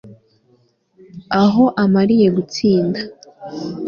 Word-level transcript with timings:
aho 1.41 1.63
amariye 1.83 2.27
gutsinda 2.35 2.99